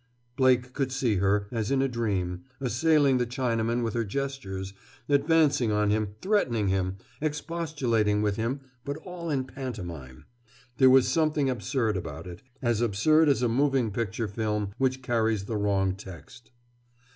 Blake 0.35 0.73
could 0.73 0.91
see 0.91 1.17
her, 1.17 1.47
as 1.51 1.69
in 1.69 1.79
a 1.83 1.87
dream, 1.87 2.43
assailing 2.59 3.19
the 3.19 3.25
Chinaman 3.27 3.83
with 3.83 3.93
her 3.93 4.03
gestures, 4.03 4.73
advancing 5.07 5.71
on 5.71 5.91
him, 5.91 6.15
threatening 6.23 6.69
him, 6.69 6.97
expostulating 7.21 8.23
with 8.23 8.35
him, 8.35 8.61
but 8.83 8.97
all 9.03 9.29
in 9.29 9.43
pantomime. 9.43 10.25
There 10.77 10.89
was 10.89 11.07
something 11.07 11.51
absurd 11.51 11.97
about 11.97 12.25
it, 12.25 12.41
as 12.63 12.81
absurd 12.81 13.29
as 13.29 13.43
a 13.43 13.47
moving 13.47 13.91
picture 13.91 14.27
film 14.27 14.73
which 14.79 15.03
carries 15.03 15.45
the 15.45 15.55
wrong 15.57 15.93
text. 15.95 16.49